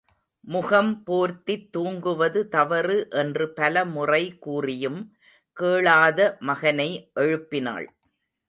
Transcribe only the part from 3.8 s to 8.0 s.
முறை கூறியும் கேளாத மகனை எழுப்பினாள்.